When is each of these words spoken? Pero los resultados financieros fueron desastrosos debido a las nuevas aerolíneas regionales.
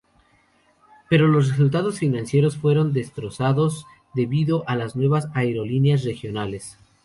Pero 1.11 1.27
los 1.27 1.49
resultados 1.49 1.99
financieros 1.99 2.57
fueron 2.57 2.91
desastrosos 2.91 3.85
debido 4.15 4.67
a 4.67 4.75
las 4.75 4.95
nuevas 4.95 5.27
aerolíneas 5.35 6.03
regionales. 6.03 6.79